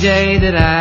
[0.00, 0.79] day that I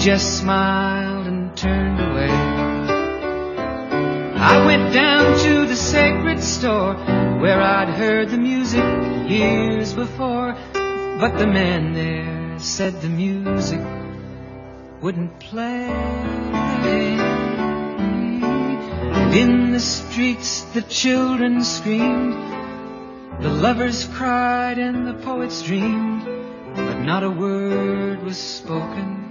[0.00, 2.30] just smiled and turned away.
[4.34, 8.82] I went down to the sacred store where I'd heard the music
[9.28, 13.82] years before, but the man there said the music
[15.02, 15.90] wouldn't play.
[19.12, 22.32] And in the streets the children screamed,
[23.42, 26.24] the lovers cried and the poets dreamed,
[26.74, 29.29] but not a word was spoken.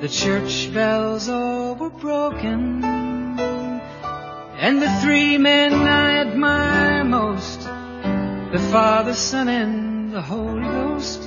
[0.00, 2.84] The church bells all were broken.
[2.84, 11.22] And the three men I admire most, the Father, Son, and the Holy Ghost,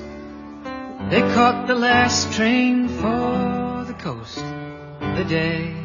[1.09, 5.75] they caught the last train for the coast the day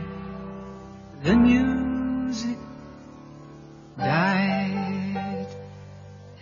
[1.22, 2.58] the music
[3.96, 5.46] died.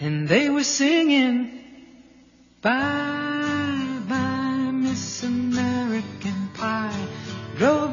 [0.01, 1.63] And they were singing,
[2.61, 3.22] Bye,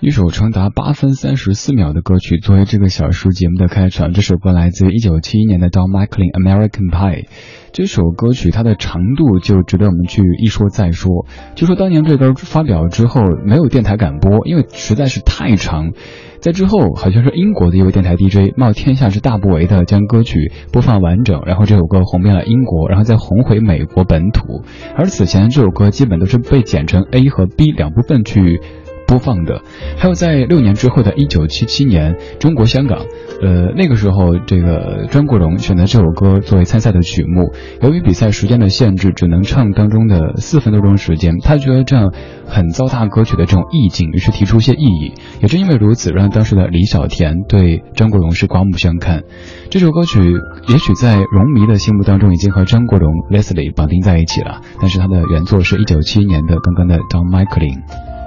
[0.00, 7.26] 一首长达八分三十四秒的歌曲作为这个小时节目的开场，这首歌来自于一九七一年的 Don McLean American Pie。
[7.72, 11.26] 这首歌曲它的长度就值得我们去一说再说。
[11.56, 15.90] 就说当年这歌发表之后，没有电台敢播，因为实在是太长。
[16.38, 24.62] 在之后，好像是英国的一位电台 DJ 冒天下之大不韪的将歌曲播放完整，然后这首歌红遍了英国，然后再红回美国本土。
[24.94, 28.60] 而此前这首歌基本都是被剪成 A 和 B 两部分去。
[29.08, 29.62] 播放的，
[29.96, 33.06] 还有在六年之后的1977年，中国香港，
[33.40, 37.50] 呃，那个时候这个张国荣选择这首歌作为参赛的曲目，
[37.80, 42.12] 由于比赛时间的限制，只能唱当中的四分多钟时间，他觉得这样
[42.46, 45.14] 很糟蹋歌曲的这种意境，于是提出一些异议。
[45.40, 49.22] 也正因为如此，让当时的李小田对张国荣是刮目相看。
[49.70, 50.20] 这首歌曲
[50.68, 58.17] 也许在荣迷的心目当中已经和张国荣 Leslie 绑定在一起了，但是他的原作是一九七一年的刚刚的 Don McLean。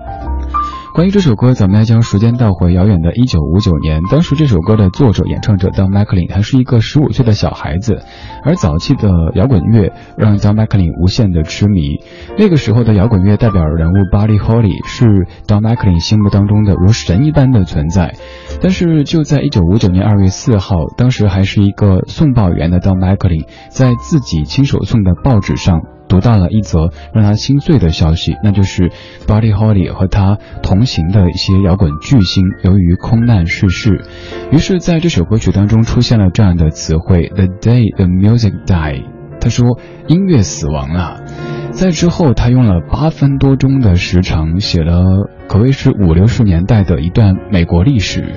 [0.93, 4.01] 关于这首歌，咱们来将时间倒回遥远的1959年。
[4.11, 8.03] 当时这首歌的作者、演唱者 Don McLean 还是一个十五岁的小孩子，
[8.43, 12.01] 而早期的摇滚乐让 Don McLean 无限的痴迷。
[12.37, 15.05] 那个时候的摇滚乐代表人物 Buddy Holly 是
[15.47, 18.13] Don McLean 心目当中的如神一般的存在。
[18.61, 25.83] 但是就在1959年2月4号，当时还是一个送报员的 Don McLean 在自己亲手送的报纸上。
[26.11, 28.91] 读到了一则让他心碎的消息，那就是
[29.25, 34.03] Buddy Holly 和他同行的一些摇滚巨星由于空难逝世。
[34.51, 39.05] 于是，在这首歌曲当中出现了这样的词汇：The day the music die。
[39.39, 41.21] 他说音乐死亡了。
[41.71, 48.35] 在之后，他用了八分多钟的时长，写了可谓是五六十年代的一段美国历史。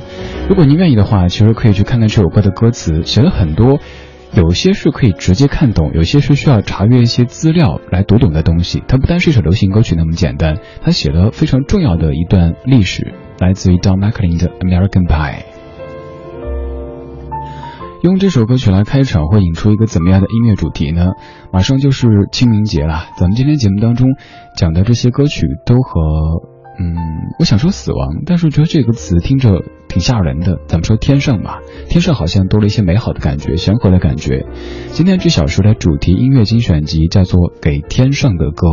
[0.49, 3.81] 如果您愿意的话，其实可以去看看这首歌的歌词，写了很多。
[4.37, 8.83] 有些是可以直接看懂，有些是需要查阅一些资料来读懂的东西。
[8.89, 15.37] 它不单是一首流行歌曲那么简单，它写了非常重要的一段历史，来自于 Don McLean 的《American Pie》。
[18.03, 21.13] 用这首歌曲来开场，会引出一个怎么样的音乐主题呢？
[21.53, 24.09] 马上就是清明节了，咱们今天节目当中
[24.57, 26.01] 讲的这些歌曲都和，
[26.81, 26.97] 嗯，
[27.39, 29.63] 我想说死亡，但是觉得这个词听着。
[29.95, 34.45] 挺吓人的，咱们说天上吧，天上好像多了一些美好的感觉，祥和的感觉。
[34.89, 38.67] 今天这小时的主题音乐精选集叫做《给天上的歌》，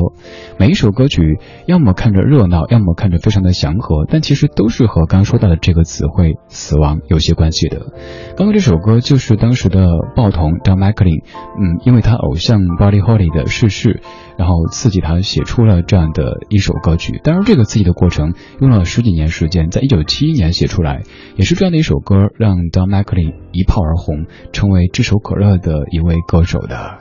[0.58, 1.38] 每一首歌曲
[1.68, 7.94] 要么看着热闹，要么看着非常的祥和，但其实都是和刚说到的这个词汇“死亡”有些关系的。
[8.36, 9.86] 刚刚这首歌就是当时的
[10.16, 14.02] 报童 Don McLean，嗯，因为他偶像 Buddy Holly 的逝世，
[14.40, 17.22] 然后刺激他写出了这样的一首歌曲。
[17.24, 21.04] 当然，这个刺激的过程用了十几年时间，在一九七一年写出来。
[21.36, 27.01] 也是这样的一首歌，让 Don McLean 一炮而红，成为炙手可热的一位歌手的。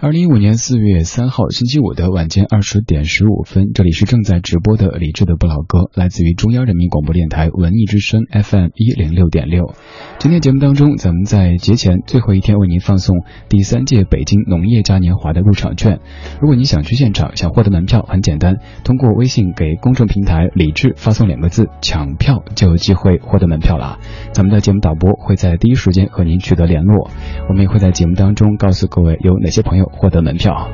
[0.00, 9.74] 二零一五年四月三号星期五的晚间二十点十五分，这里是正在直播的李志的不老歌，来自于中央人民广播电台文艺之声 FM 一零六点六。
[10.20, 15.98] 今天节目当中，咱们在节前最后一天为您放送第三届北京农业嘉年华的入场券。
[16.40, 23.98] 如果你想去现场，想获得门票，很简单，通过微信给公众平台李志发送两个字“抢票”，就有机会获得门票了。
[24.32, 27.10] 咱们的节目导播会在第一时间和您取得联络，
[27.48, 29.87] 我们也会在节目当中告诉各位有哪些朋友。
[29.92, 30.68] 获得门票。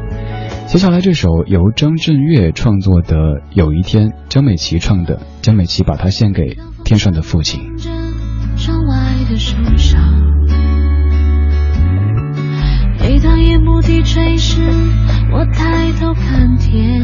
[0.67, 3.17] 接下来这首由张震岳创作的
[3.53, 7.61] 《有一天》，江美琪唱的，江美琪把它献给天上的父亲。
[8.57, 8.95] 窗外
[9.29, 9.99] 的树梢，
[13.01, 14.61] 每当夜幕低垂时，
[15.33, 17.03] 我抬头看天，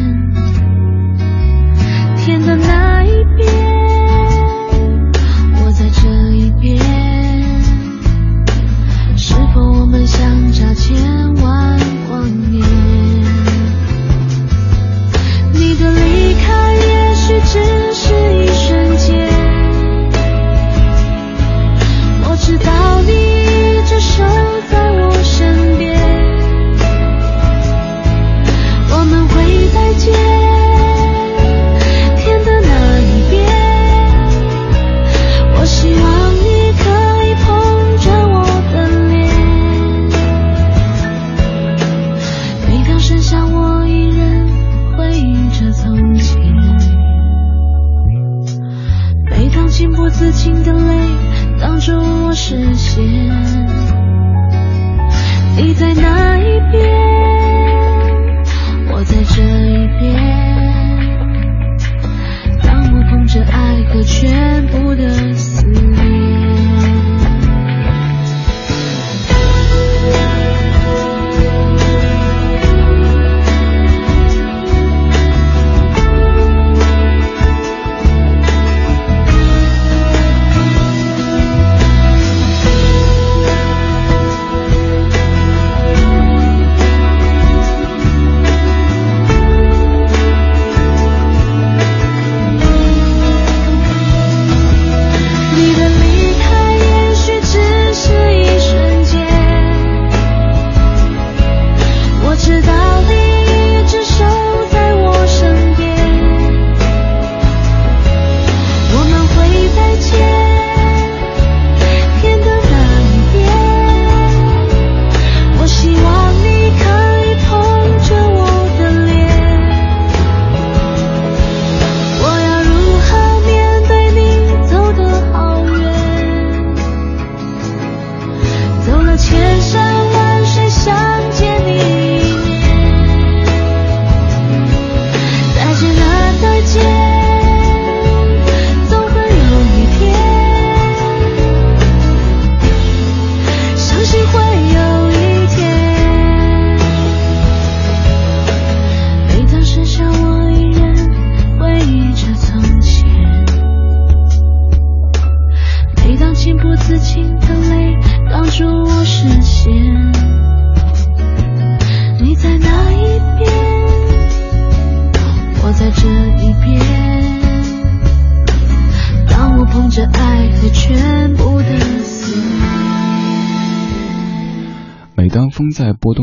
[2.16, 3.52] 天的那一边，
[5.64, 6.78] 我在这一边，
[9.16, 11.89] 是否我们相差千万？
[12.26, 12.66] 年，
[15.52, 18.39] 你的离开也许只是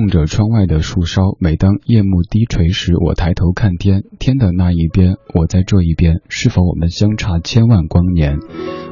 [0.07, 8.39] 望着窗外的树梢，每当夜幕低垂时，我抬头看天，天的那一边，我在这一边，是否我们相差千万光年？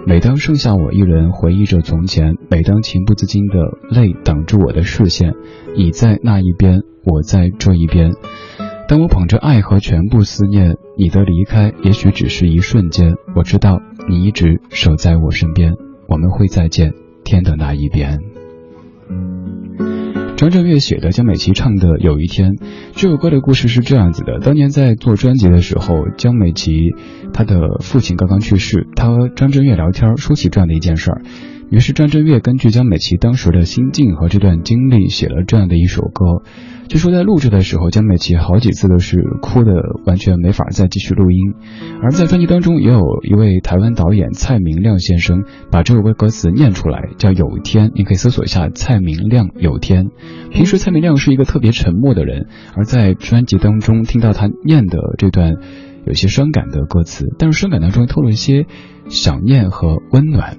[0.05, 3.53] 每当剩下我一人回忆着从前，每当情不自禁的
[3.89, 5.31] 泪挡住我的视线，
[5.77, 8.11] 你在那一边，我在这一边。
[8.89, 13.79] 当我捧着爱和全部思念，你的离开也许只是一瞬间，我知道
[14.09, 15.75] 你一直守在我身边，
[16.09, 16.91] 我们会再见，
[17.23, 18.34] 天的那一边。
[20.37, 22.55] 张震岳写的，江美琪唱的《有一天》
[22.93, 26.93] 这首歌的故事是这样子的：当年在做专辑的时候，江美琪
[27.31, 31.21] 她的父亲刚刚去世，她和张震岳聊天，说起这样的一件事儿。
[31.71, 36.43] 于是张震岳根据江美琪当时的心境和这段经历，写了这样的一首歌。
[36.87, 39.73] 据说在录制的时候，江美琪好几次都是哭的，
[40.05, 41.55] 完全没法再继续录音。
[42.01, 50.05] 而在专辑当中，也有一位台湾导演蔡明亮先生把这首歌歌词念出来，叫《有一天》，你可以搜索一下蔡明亮《有天》。
[50.51, 55.55] 平时蔡明亮是一个特别沉默的人，而在专辑当中听到他念的这段
[56.05, 58.67] 有些伤感的歌词，但是伤感当中透露一些
[59.09, 60.57] 想念和温暖。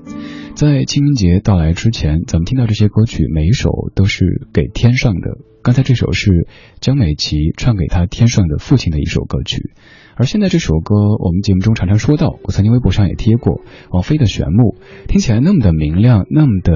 [0.55, 5.39] 在清明节到来之前，咱们听到这些歌曲，每一首都是给天上的。
[5.67, 6.47] 刚才这首是
[6.81, 9.73] 江美琪唱给她天上的父亲的一首歌曲，
[10.15, 14.77] 而现在这首歌，我们节目中常常说到，我曾经微博上也贴过王菲的《玄木》，
[15.09, 16.73] 听起来那么的明亮，那么的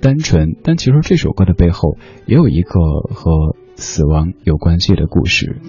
[0.00, 2.78] 单纯，但其实这首歌的背后也有一个
[3.12, 5.60] 和死亡有关系的故事。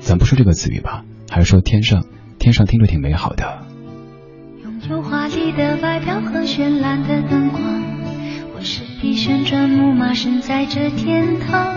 [0.00, 2.06] 咱不说这个词语吧，还是说天上，
[2.38, 3.66] 天上听着挺美好的。
[4.88, 7.60] 有华丽的外表和绚烂的灯光，
[8.56, 11.76] 我是匹旋转木马，身在这天堂，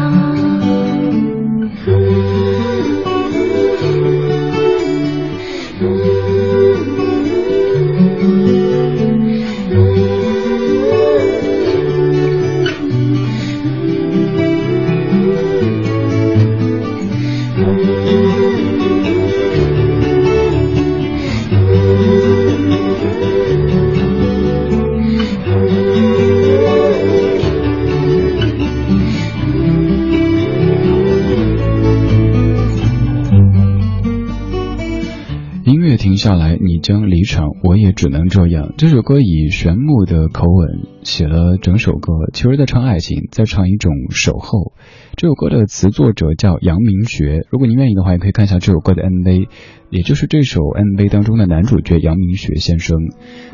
[37.31, 38.73] 场，我也只能这样。
[38.77, 44.73] 这首歌以玄木的口吻写了整首歌，其实在唱爱情，在唱一种守候。
[45.15, 49.47] 这首歌的词作者叫杨明学，如果您愿意的话，也可以看一下这首歌的 MV，
[49.89, 52.97] 也就是这首 MV 当中的男主角杨明学先生。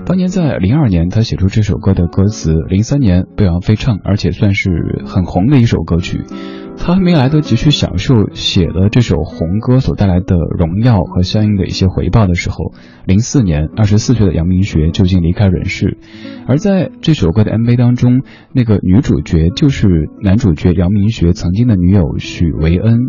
[0.08, 6.24] 当年在零二年，他写出这首歌的歌词，零三年被王菲唱，而且算是很红的一首歌曲。
[6.80, 12.72] 他还没来得及去享受写了这首红歌所带来的荣耀和相应的一些回报的时候，
[13.06, 15.98] 零四年，二十四岁的杨明学就已经离开人世。
[16.48, 18.22] 而在这首歌的 MV 当中，
[18.54, 23.00] 那个女主角就是男主角杨明学曾经的女友许维恩。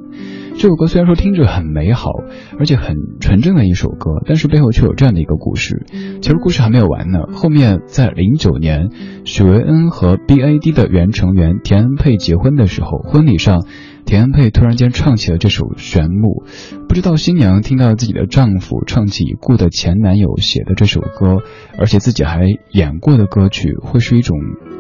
[0.57, 2.11] 这首歌虽然说听着很美好，
[2.59, 5.87] 而且很纯正的一首歌，但是背后却有这样的一个故事。
[6.21, 7.21] 其实故事还没有完呢。
[7.33, 8.89] 后面在零九年，
[9.25, 13.58] 许维恩和 BAD 的原成员田恩佩结婚的时候，婚礼上。
[14.05, 16.45] 田恩佩突然间唱起了这首《玄木》，
[16.87, 21.43] 不知道新娘听到自己的丈夫唱起已故的前男友写的这首歌，
[21.79, 24.37] 而且自己还演过的歌曲，会是一种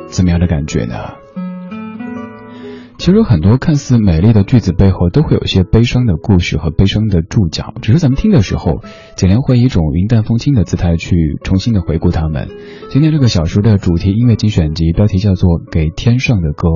[0.08, 0.94] 怎么样的感觉呢？
[2.96, 7.72] 其实很多看似美丽的句子背后，都会有一些悲伤的故事和悲伤的注脚。
[7.80, 8.82] 只是咱们听的时候，
[9.14, 12.48] 简莲会以一种云淡风轻的姿态去重新的回顾他们。
[12.90, 16.68] 今天这个小说的主题音乐精选集，标题叫做《给天上的歌》。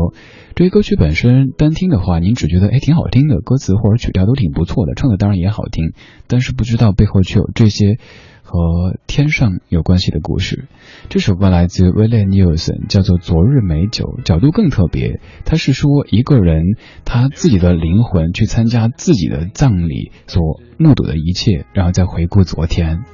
[0.54, 5.92] 这些歌曲本身单听的话，您只觉得哎挺好听的，歌词或者曲调都挺不错的，唱的当然也好听，
[6.26, 7.98] 但是不知道背后却有这些。
[8.44, 10.66] 和天上有关系的故事，
[11.08, 15.20] 这首歌来自威廉·尼尔森，叫做《昨日美酒》，角度更特别。
[15.46, 23.04] 他是说一个人他自己的灵魂去参加自己的葬礼所目睹的一切，然后再回顾昨天。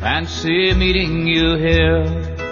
[0.00, 2.49] Fancy meeting you here.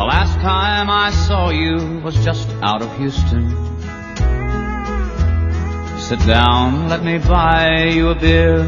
[0.00, 3.50] The last time I saw you was just out of Houston.
[6.00, 8.64] Sit down, let me buy you a beer.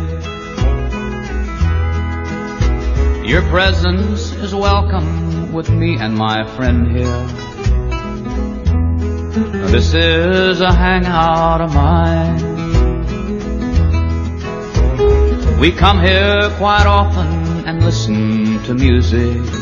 [3.25, 7.27] Your presence is welcome with me and my friend here.
[9.69, 12.43] This is a hangout of mine.
[15.59, 19.62] We come here quite often and listen to music.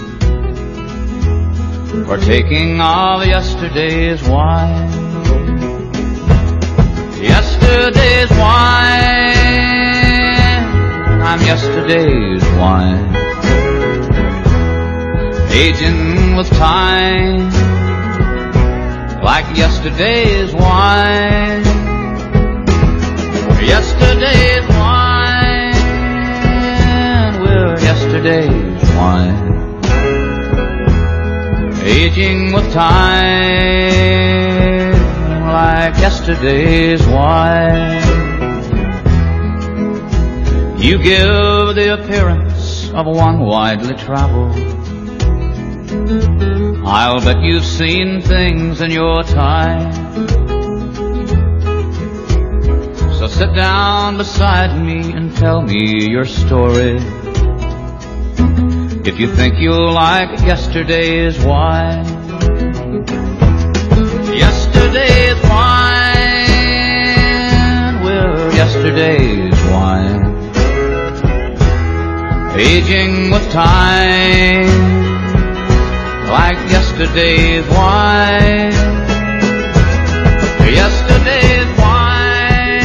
[2.07, 4.91] Partaking of yesterday's wine.
[7.21, 9.11] Yesterday's wine.
[11.23, 13.11] I'm yesterday's wine
[15.53, 17.51] aging with time
[19.23, 21.65] like yesterday's wine.
[23.61, 25.75] Yesterday's wine,
[27.43, 29.60] we're yesterday's wine.
[31.91, 33.31] Aging with time
[35.43, 38.01] like yesterday's wine.
[40.81, 44.81] You give the appearance of one widely traveled
[46.93, 49.93] I'll bet you've seen things in your time.
[53.19, 56.99] So sit down beside me and tell me your story.
[59.03, 62.05] If you think you'll like yesterday's wine.
[64.37, 66.45] Yesterday's wine,
[68.05, 70.21] we're yesterday's wine.
[72.59, 74.69] Aging with time
[76.29, 78.73] like yesterday's wine.
[80.71, 82.85] Yesterday's wine,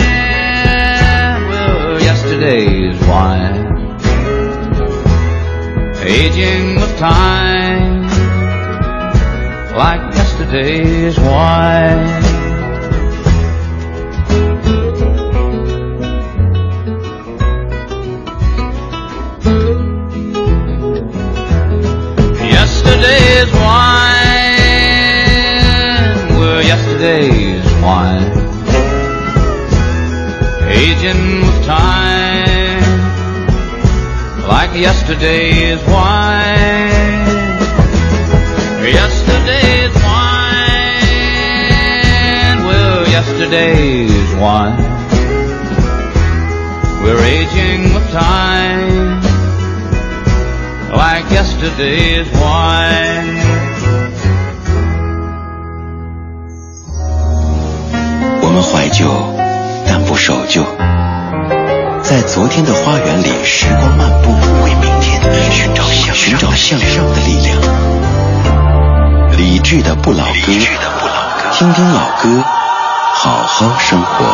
[1.49, 3.64] well, yesterday's wine.
[6.08, 8.04] Aging with time,
[9.76, 12.26] like yesterday's wine.
[22.52, 24.06] yesterday's wine.
[26.38, 28.32] We're yesterday's wine.
[30.70, 31.94] Aging with time.
[34.75, 36.89] Yesterday's wine.
[38.83, 41.05] Yesterday's wine.
[42.65, 44.83] We're yesterday's wine.
[47.03, 49.21] We're aging with time
[50.91, 53.41] like yesterday's wine.
[58.41, 59.09] 我们怀旧，
[59.88, 60.63] 但不守旧。
[62.01, 64.31] 在昨天的花园里，时光漫步，
[69.65, 70.32] 去的不老歌，
[71.51, 72.43] 听听老歌，
[73.15, 74.25] 好好生活。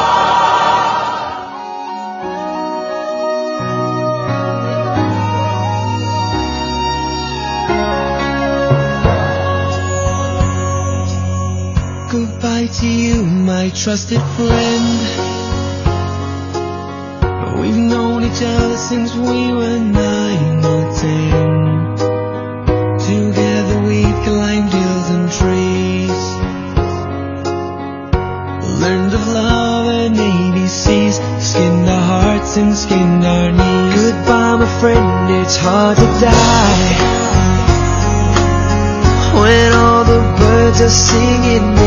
[41.11, 41.80] Singing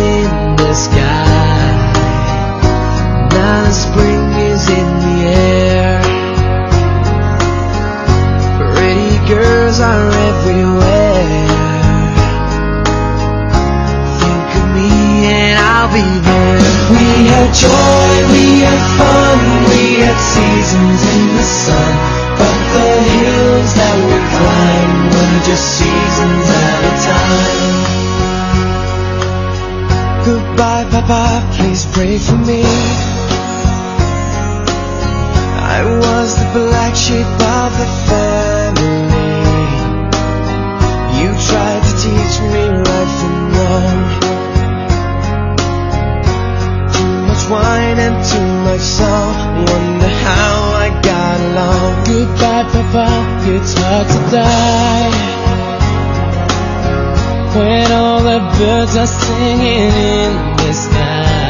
[53.46, 55.11] it's hard to die.
[57.57, 61.44] When all the birds are singing in the sky.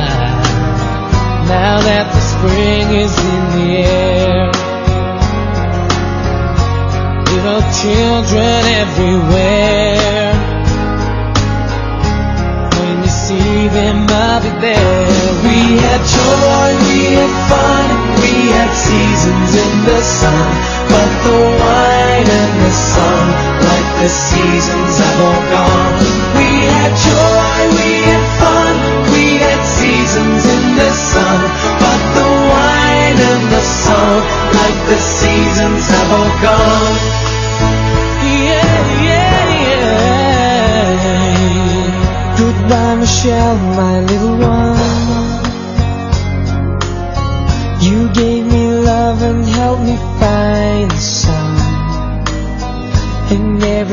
[1.47, 4.51] Now that the spring is in the air.
[7.31, 10.35] Little children everywhere.
[12.75, 15.31] When you see them, I'll be there.
[15.47, 17.87] We had joy, we had fun,
[18.21, 20.74] we had seasons in the sun.
[20.93, 23.25] But the wine and the sun,
[23.69, 25.95] like the seasons have all gone.
[26.39, 28.75] We had joy, we had fun,
[29.13, 31.39] we had seasons in the sun.
[31.83, 34.17] But the wine and the sun,
[34.59, 36.97] like the seasons have all gone.
[38.47, 41.15] Yeah, yeah, yeah.
[42.39, 44.94] Goodbye, Michelle, my little one.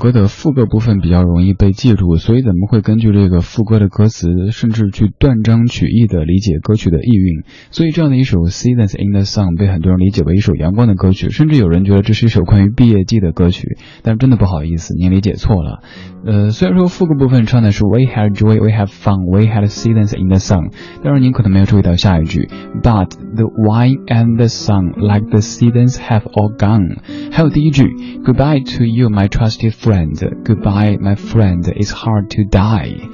[0.00, 7.44] 歌的副歌部分比较容易被记住，所以咱们会根据这个副歌的歌词，甚至去断章取义的理解歌曲的意蕴。
[7.70, 13.76] 所以这样的一首《Seasons in the Sun》被很多人理解为一首阳光的歌曲，甚至有人觉得这是一首关于毕业季的歌曲。
[14.02, 15.82] 但真的不好意思，您理解错了。
[16.24, 20.72] 呃，虽然说副歌部分唱的是 We had joy, we have fun, we had seasons in the sun，
[21.04, 22.48] 但是您可能没有注意到下一句
[22.82, 26.98] ，But the wine and the sun, like the seasons, have all gone。
[27.32, 27.84] 还有第一句
[28.24, 29.89] ，Goodbye to you, my trusted friend.
[29.90, 31.64] Friend, Goodbye, my friend.
[31.64, 33.08] It's hard to die。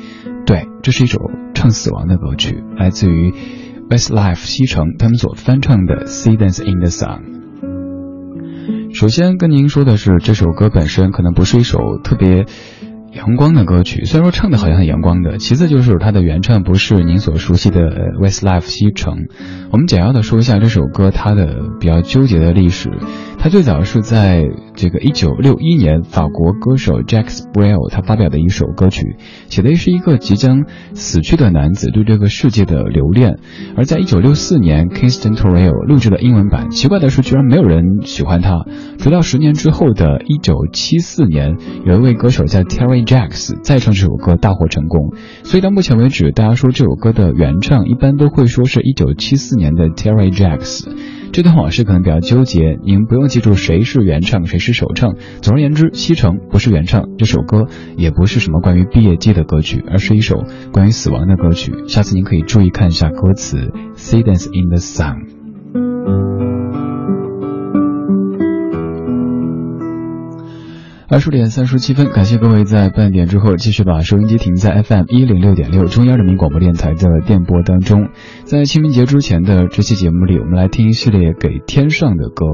[0.45, 1.19] 对，这是一首
[1.55, 3.33] 唱死亡的歌曲，来自于
[3.89, 7.21] Westlife 西城他们所翻唱的《Seasons in the Sun》。
[8.95, 12.45] 首先跟您说的是，这首歌本身可能不是一首特别
[13.15, 15.39] 阳光的歌曲，虽然说唱的好像很阳光的。
[15.39, 17.81] 其次就是它的原唱不是您所熟悉的
[18.21, 19.29] Westlife 西城。
[19.73, 22.91] 我们简要的说一下这首歌它的比较纠结的历史。
[23.47, 24.43] 它最早是在
[24.75, 29.15] 这个一九六一年，法国歌手 Jacques Brel 他发表的一首歌曲，
[29.49, 33.39] 写的是一个即将死去的男子对这个世界的留恋。
[33.77, 38.65] 而在一九六四年，Kingston Torrell 录制了英文版，奇怪的是居然没有人喜欢他。
[38.99, 45.13] 直到十年之后的1974年，有一位歌手叫 Terry Jacks 再唱这首歌大获成功。
[45.45, 50.89] 所以到目前为止，大家说这首歌的原唱一般都会说是1974年的 Terry Jacks。
[51.33, 55.17] 这段往事可能比较纠结，您不用记住谁是原唱，谁是首唱。
[55.43, 61.73] 总而言之，西城不是原唱，这首歌也不是什么关于毕业季的歌曲，而是一首关于死亡的歌曲。
[61.89, 66.56] 下次您可以注意看一下歌词，Seasons in the Sun。
[71.09, 78.09] 二十点三十七分，感谢各位在半点之后继续把收音机停在 FM 一零六点六中央人民广播电台的电波当中。
[78.43, 82.45] 在清明节之前的这期节目里，我们来听一系列给天上的歌。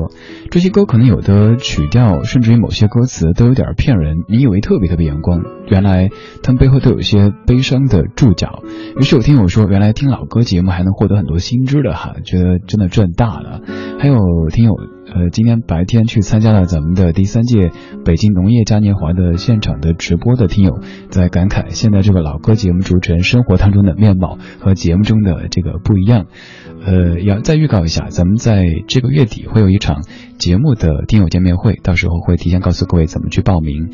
[0.51, 6.11] 这些歌可能有的曲调，甚至于某些歌词都有点骗人，你以为特别特别阳光，原来
[6.43, 8.63] 他们背后都有一些悲伤的注脚。
[8.99, 13.63] 于是有听友说，原来听老歌节目还能获得很多新知的哈，觉得真的赚大了。
[13.99, 14.17] 还有
[14.51, 14.75] 听友。
[15.15, 17.71] 呃，今天白天去参加了咱们的第三届
[18.05, 26.27] 北京农业嘉年华的现场的直播的听友，在感慨现在这个老歌节目主持人生活当中的面貌和节目中的这个不一样。
[26.85, 30.03] 呃，要再预告一下，咱们在这个月底会有一场
[30.39, 33.91] 节目的听友见面会，到时候会提前告诉各位怎么去报名。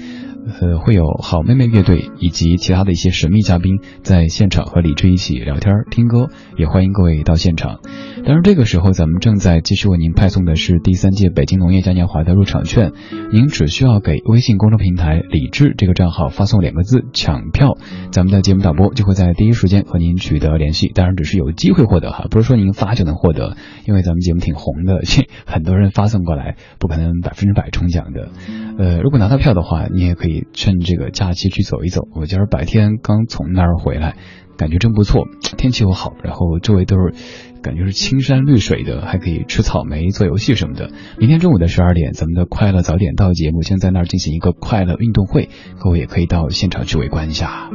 [0.61, 7.81] 呃，会有好妹妹乐队以及其他的一些神秘嘉宾在现场和李志一起聊天听歌，也欢迎各位到现场。
[8.25, 12.93] 当然，这个时候咱们正在继续为您派送的是第三届北京农业嘉年华的入场券，
[13.31, 17.77] 您只需要给微信公众平台“李志”这个账号发送两个字“抢票”，
[18.11, 20.89] 咱们的节目导播就会在第一时间和您取得联系。
[20.95, 23.57] 当然，只是有机会获得哈，不是说您发就能获得，
[23.87, 25.01] 因为咱们节目挺红的，
[25.47, 28.31] 很多人发送过来，不可能百分之百中奖的。
[28.79, 30.47] 呃，如果拿到票的话，你也可以。
[30.53, 32.03] 趁这个假期去走一走。
[32.15, 34.17] 我今儿白天刚从那儿回来，
[34.57, 37.15] 感觉真不错，天气又好，然后周围都是
[37.63, 40.91] 感觉是青山绿水的，还可以吃草莓、做游戏什么的。
[41.19, 47.71] 明天中午的十二点，咱们的快乐早点到节目将在那儿进行一个快乐运动会，各位也可以到现场去围观一下。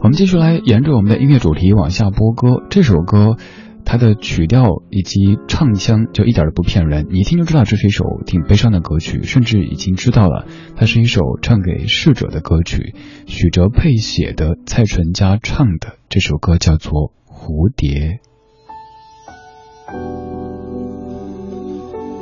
[0.00, 3.36] 我们继续来沿着我们的音乐主题往下播歌，这首歌。
[3.84, 12.94] 它的曲调以及唱腔就一点都不骗人，你一听就知道这是一首挺悲伤的歌曲，甚至已经知道了它是一首唱给逝者的歌曲。
[13.26, 18.20] 许哲佩写的，蔡淳佳唱的，这首歌叫做《蝴蝶》。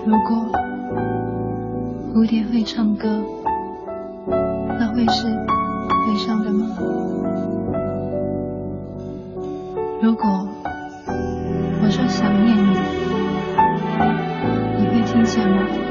[0.05, 0.53] 如果
[2.13, 3.23] 蝴蝶会唱歌，
[4.27, 6.77] 那会是悲伤的吗？
[10.03, 10.49] 如果
[12.23, 12.63] 想念你，
[14.79, 15.82] 你会听见吗？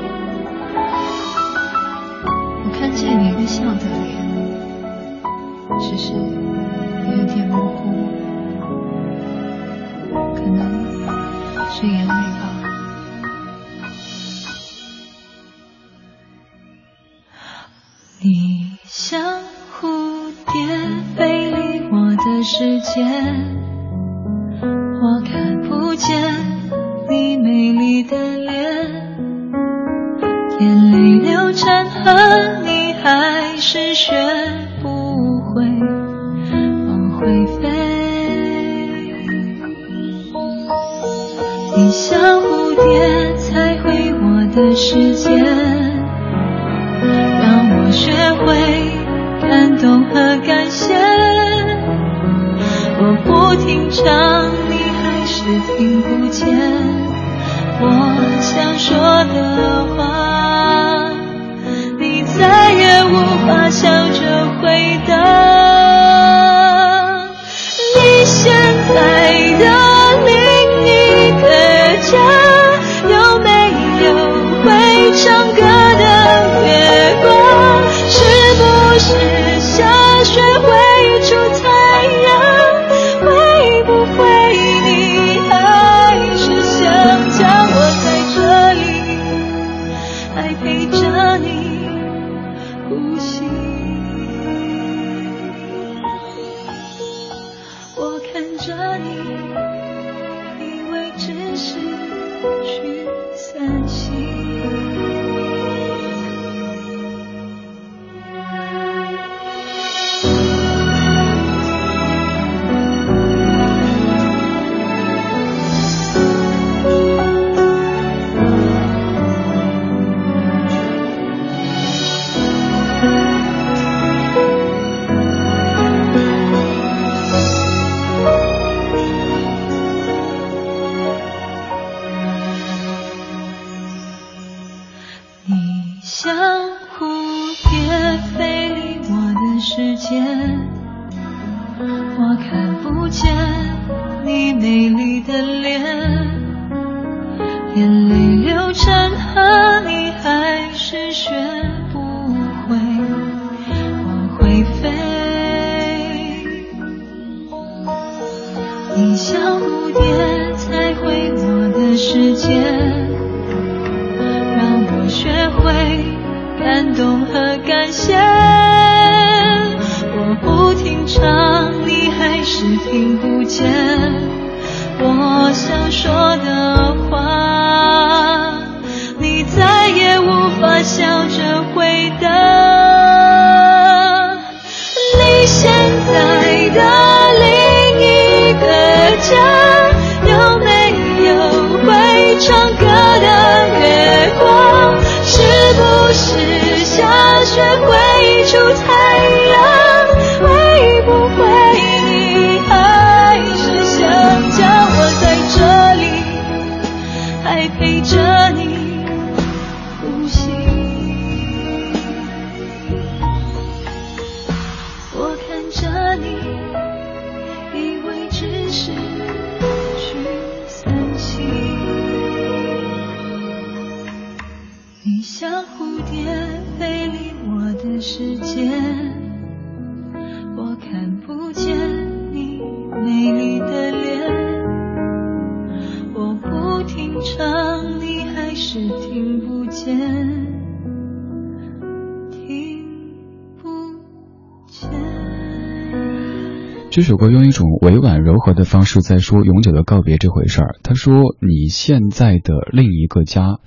[247.02, 250.75] 这首歌用一种委婉柔和的方式在说永久的告别这回事儿。
[250.83, 253.58] 他说：“你现在的另一个家。”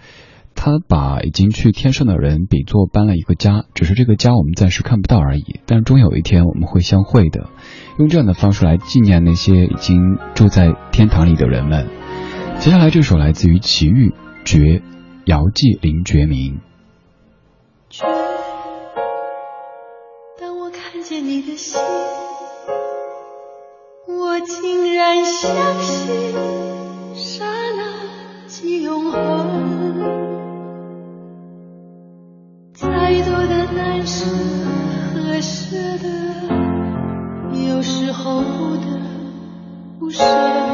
[0.55, 5.59] 他把已经去天上的人比作搬了一个家，只是这个家我们暂时看不到而已。
[5.66, 7.49] 但终有一天我们会相会的。
[7.99, 11.89] 用这样的方式来纪念那些已经住在天堂里的人们。
[12.61, 14.11] 接下来这首来自于齐豫
[14.45, 14.59] 《绝》，
[15.24, 16.61] 姚继林觉民。
[17.91, 18.05] 绝，
[20.41, 21.82] 当我看见你的心，
[24.47, 26.34] 竟然相信
[27.14, 27.45] 刹
[27.76, 27.82] 那
[28.47, 29.20] 即永恒。
[32.74, 32.88] 再
[33.22, 34.26] 多的难舍
[35.14, 36.09] 和舍得，
[37.68, 39.01] 有时候不得
[39.99, 40.74] 不舍。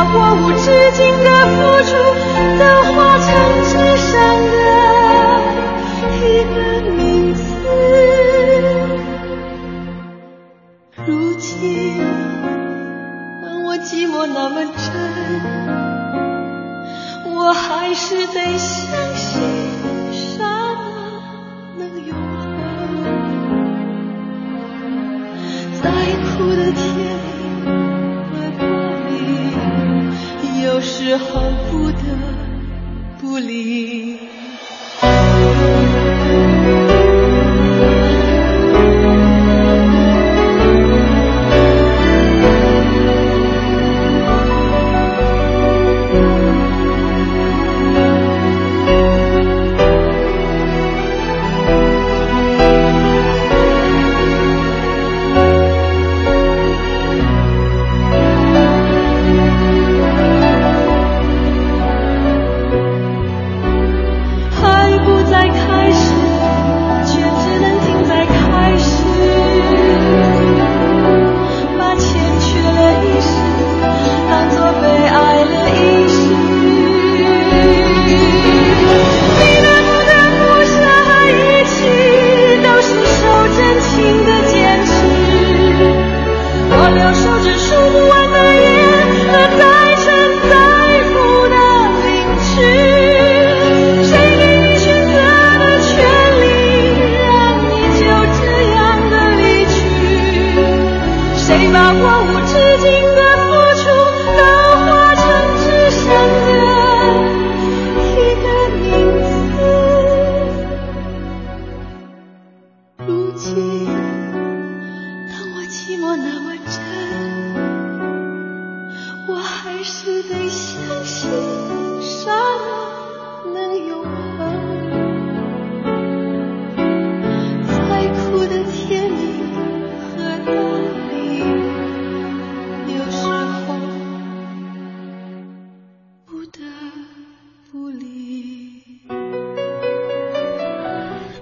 [0.00, 0.64] 把我无止
[0.96, 1.92] 境的付出
[2.58, 2.62] 都
[2.94, 3.28] 化成
[3.68, 3.70] 纸
[4.00, 4.10] 上
[4.48, 4.56] 的
[6.16, 6.56] 一个
[6.90, 6.98] 名
[7.34, 7.40] 字？
[11.04, 11.52] 如今，
[13.42, 14.88] 当我寂寞那么真，
[17.34, 19.42] 我还是得相信
[20.12, 20.46] 刹
[21.76, 22.48] 那能永恒。
[25.82, 25.84] 再
[26.24, 26.80] 苦的甜
[30.80, 31.98] 有时候不得
[33.20, 34.29] 不离。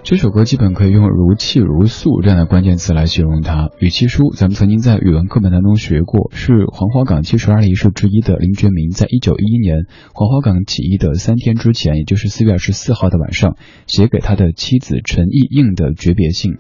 [0.09, 3.69] 这首歌基本可以用如泣如诉这样的关键词来形容它。
[3.79, 9.85] 与其书，咱们曾经在语文课本当中学过，是黄花岗七十二烈士之一的林觉民，在一九一一年
[10.15, 13.57] 黄花岗起义的三天之前，也就是四月二十四号的晚上，
[13.87, 16.57] 写给他的妻子陈意应的诀别信。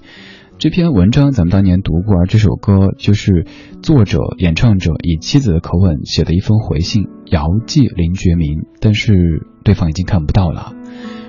[0.58, 3.46] 这篇文章咱们当年读过，而这首歌就是
[3.82, 10.74] 作者、演唱者以妻子的口吻写的一封回信，遥寄林觉民，但是对方已经看不到了。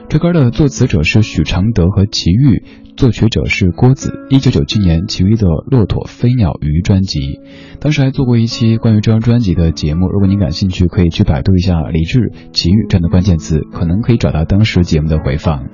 [0.10, 2.64] 这歌的作词者是许常德和齐豫，
[2.98, 4.12] 作曲者是郭子。
[4.32, 7.40] 一九九七年，齐豫的《骆驼飞鸟鱼》专辑，
[7.80, 10.08] 当时还做过一期关于这张专辑的节目。
[10.08, 15.66] 如果您感兴趣，可以去百度一下李志、齐豫这样的关键词，可能可以找到当时节目的回放。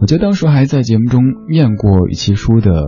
[0.00, 2.84] 我记得当时还在节目中念过一期书的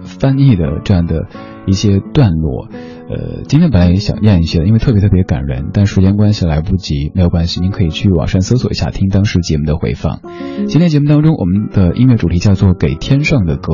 [0.00, 1.28] 翻译的这样的
[1.66, 2.70] 一些段落，
[3.10, 10.20] 呃，今天本来也想念一些的，因为特别特别感人，但时间关系来不及，没有关系，您可以去网上搜索一下听当时节目的回放。
[10.68, 13.72] 今天节目当中，我们的音乐主题叫做《给天上的歌》，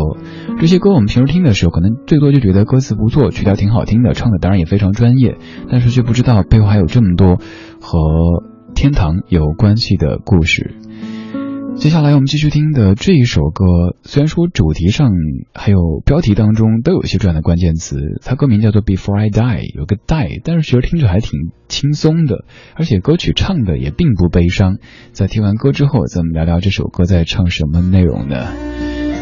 [0.58, 5.36] 这些歌我们平时听的时候，可能最多就觉得歌词不错，曲调挺好听的，唱的当然也非常专业，
[5.70, 7.36] 但是却不知道背后还有这么多
[7.78, 7.98] 和
[8.74, 10.76] 天堂有关系的故事。
[11.78, 15.10] 接下来我们继续听的这一首歌，虽然说主题上
[15.54, 24.78] 还有标题当中都有一些这样的关键词，它歌名叫做 Before I Die，有个 die，但是其实听着还挺轻松的，而且歌曲唱的也并不悲伤。
[25.12, 28.48] 在听完歌之后，咱们聊聊这首歌在唱什么内容呢？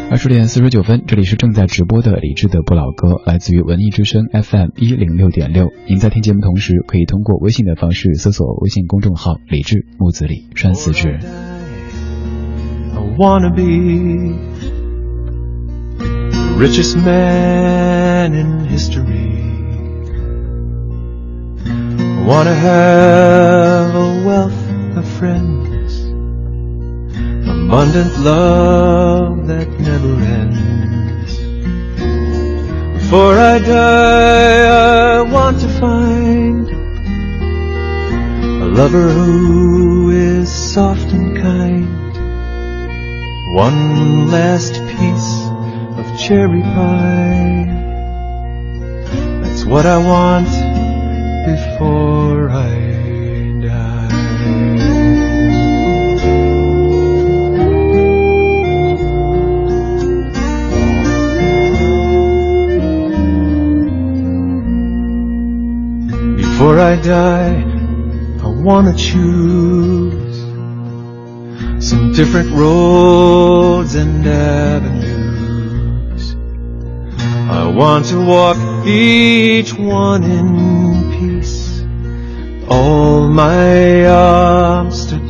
[0.09, 5.67] 二十点四十九分，这里是正在直播的李志的不老歌，来自于文艺之声 FM 一零六点六。
[5.87, 11.19] 您在听节目同时，可以通过微信的方式搜索微信公众号“李志木子李山四志”。
[12.95, 14.29] I wanna be
[15.97, 19.33] the richest man in history.
[21.65, 26.05] I wanna have a wealth of friends,
[27.49, 30.75] abundant love that never ends.
[32.97, 36.69] Before I die, I want to find
[38.63, 42.04] a lover who is soft and kind.
[43.55, 45.47] One last piece
[45.97, 47.71] of cherry pie.
[49.41, 50.49] That's what I want
[51.47, 52.75] before I
[53.61, 54.09] die.
[66.35, 67.63] Before I die,
[68.43, 70.24] I wanna choose
[71.85, 76.35] some different roads and avenues.
[77.47, 78.57] I want to walk
[78.87, 81.83] each one in peace.
[82.67, 85.27] All my obstacles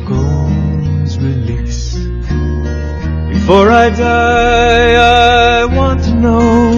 [1.18, 1.98] release.
[3.28, 4.94] Before I die,
[5.60, 6.70] I want to know.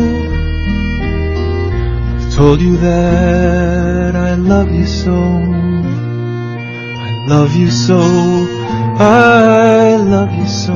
[2.17, 5.15] I've told you that I love you so.
[5.15, 8.48] I love you so.
[9.01, 10.75] I love you so.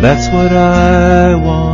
[0.00, 1.65] That's what I want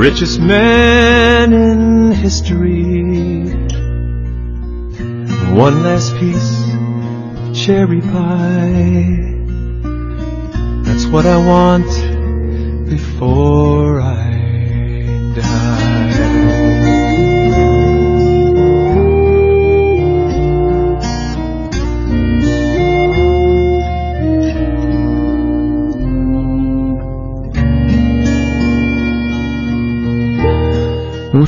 [0.00, 3.42] richest man in history.
[5.52, 6.72] One last piece
[7.36, 9.36] of cherry pie.
[10.86, 11.90] That's what I want
[12.88, 15.79] before I die.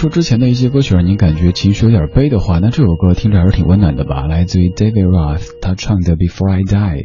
[0.02, 4.26] 说之前的一些歌曲让您感觉情绪有点悲的话，那这首歌听着还是挺温暖的吧？
[4.26, 6.96] 来自于 David Roth，他唱的《Before I Die》。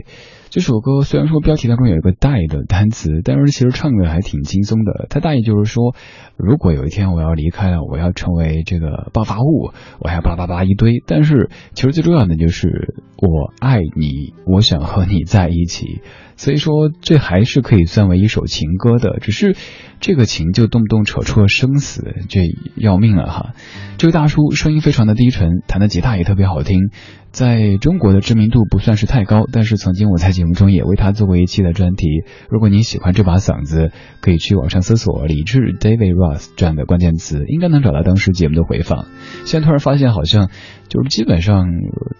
[0.49, 5.05] 这首歌虽然说标题当中有一个 die 的单词，但是其实唱的还挺轻松的。
[5.11, 5.93] 它大意就是说，
[6.37, 11.03] 如果有一天我要离开了，我要成为这个爆发物，我还要巴拉巴拉一堆。
[11.05, 16.01] 但是其实最重要的就是我爱你，我想和你在一起。
[16.37, 19.55] 所以说，这还是可以算为一首情歌的，只是
[19.99, 22.41] 这个情就动不动扯出了生死，这
[22.75, 23.53] 要命了哈！
[23.97, 26.91] 这位大叔声音非常的低沉，弹的吉他也特别好听，
[27.31, 32.05] 在中国的知名度不算是太高，但是曾经我在节目中也为他做过一期的专题。
[32.49, 39.07] 如果您喜欢这把嗓子，可以去网上搜索李志 David Ross 这样的关键词，应该能找到当时节目的回放。
[39.45, 40.51] 现在突然发现，好像
[40.89, 41.67] 就是基本上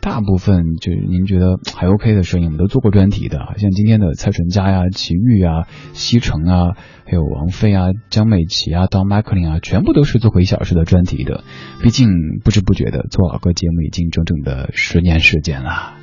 [0.01, 11.43] 大部分就是您觉得还 OK 的声音，我们都做过专题的，像今天的蔡淳佳呀、齐豫啊、西城啊，还有王菲啊、江美琪啊、Don McLean 啊，全部都是做过一小时的专题的。
[11.81, 12.09] 毕竟
[12.43, 15.93] 不知不觉的做老歌节目已经整整的十年时间了。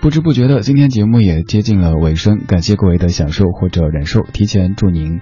[0.00, 4.22] 不知不觉的，今天节目也接近了尾声，感谢各位的享受或者忍受。
[4.22, 5.18] 提前祝您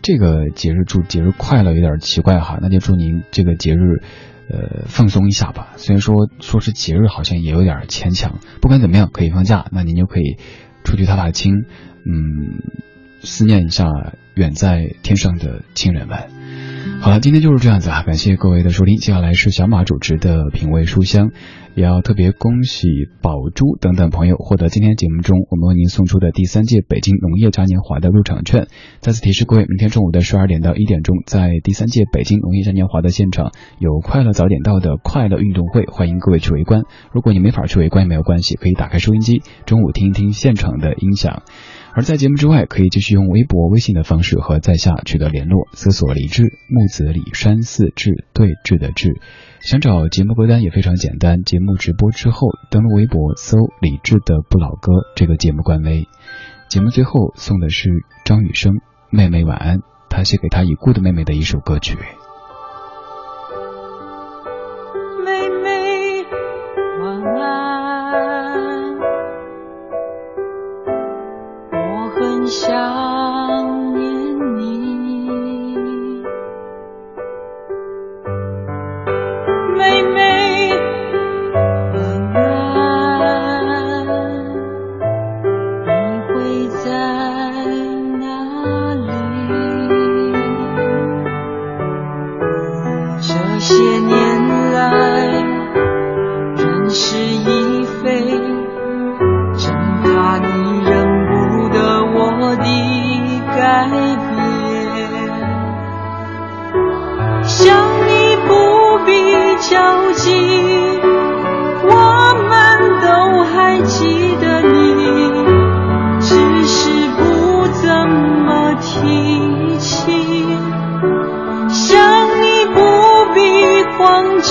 [0.00, 4.04] 这个节日祝节日快乐，有点奇怪哈，那就祝您这个节日
[4.52, 5.72] 呃放松一下吧。
[5.76, 8.38] 虽然说说是节日，好像也有点牵强。
[8.60, 10.36] 不管怎么样，可以放假，那您就可以
[10.84, 11.52] 出去踏踏青，
[12.04, 12.60] 嗯，
[13.22, 13.86] 思念一下
[14.34, 16.28] 远在天上的亲人们。
[17.00, 18.02] 好了，今天就是这样子啊！
[18.02, 21.30] 感谢各位的收听，接下来是小马主持的品味书香，
[21.74, 22.88] 也要特别恭喜
[23.20, 28.66] 宝珠等等朋友获得今天节目中我们为您送出的第三届北京农业嘉年华的入场券。
[29.00, 36.82] 再次提示各位，明天中午的十二点到一点钟，在第三届北京农业嘉年华的现场有快乐早点到的快乐运动会，欢迎各位去围观。
[37.12, 41.42] 如果你没法去围观也没有关系，可以打开收音机，中午听一听现场的音响。
[41.94, 49.20] 而在节目之外，可以继续用微博、微信的方式和在下取得联络，搜索“李志木子李山寺志对峙的志”。
[49.60, 56.08] 想找节目歌单也非常简单，节目直播之后登录微博搜“李志的不老歌”这个节目官微。
[56.68, 57.90] 节目最后送的是
[58.24, 58.76] 张雨生
[59.10, 59.78] 《妹妹晚安》，
[60.08, 61.98] 他写给他已故的妹妹的一首歌曲。
[93.62, 94.41] 些年。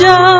[0.01, 0.30] show.